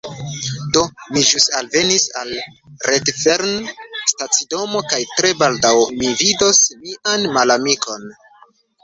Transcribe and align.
Do, 0.75 0.81
mi 1.15 1.21
ĵus 1.31 1.43
alvenis 1.57 2.05
al 2.21 2.31
Redfern 2.91 3.67
stacidomo 4.13 4.81
kaj 4.95 5.01
tre 5.21 5.31
baldaŭ 5.43 5.75
mi 6.01 6.11
vidos 6.23 6.63
mian 6.81 7.29
malamikinon 7.37 8.09